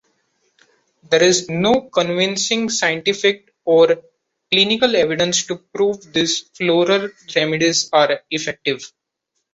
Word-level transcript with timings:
There 1.11 1.21
is 1.21 1.47
no 1.47 1.81
convincing 1.81 2.69
scientific 2.69 3.53
or 3.65 4.01
clinical 4.51 4.95
evidence 4.95 5.45
to 5.45 5.57
prove 5.57 6.11
these 6.11 6.39
floral 6.57 7.09
remedies 7.35 7.87
are 7.93 8.19
effective. 8.31 8.91